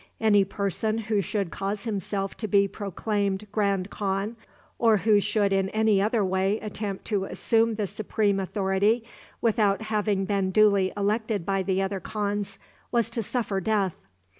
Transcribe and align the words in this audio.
Any 0.19 0.43
person 0.45 0.97
who 0.97 1.21
should 1.21 1.51
cause 1.51 1.83
himself 1.83 2.35
to 2.37 2.47
be 2.47 2.67
proclaimed 2.67 3.45
grand 3.51 3.91
khan, 3.91 4.35
or 4.79 4.97
who 4.97 5.19
should 5.19 5.53
in 5.53 5.69
any 5.69 6.01
other 6.01 6.25
way 6.25 6.57
attempt 6.59 7.05
to 7.05 7.25
assume 7.25 7.75
the 7.75 7.85
supreme 7.85 8.39
authority 8.39 9.03
without 9.41 9.79
having 9.83 10.25
been 10.25 10.49
duly 10.49 10.91
elected 10.97 11.45
by 11.45 11.61
the 11.61 11.83
other 11.83 11.99
khans, 11.99 12.57
was 12.91 13.11
to 13.11 13.21
suffer 13.21 13.61
death. 13.61 13.95